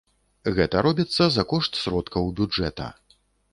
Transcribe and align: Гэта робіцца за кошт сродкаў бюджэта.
Гэта 0.59 0.81
робіцца 0.87 1.27
за 1.35 1.45
кошт 1.53 1.79
сродкаў 1.83 2.35
бюджэта. 2.43 2.91